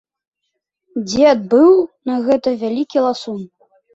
Дзед 1.09 1.39
быў 1.51 1.71
на 2.11 2.15
гэта 2.29 2.49
вялікі 2.65 3.05
ласун. 3.09 3.39